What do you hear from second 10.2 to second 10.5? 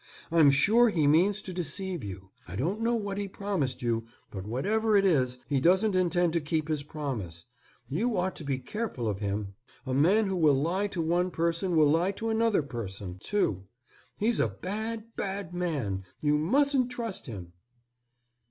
who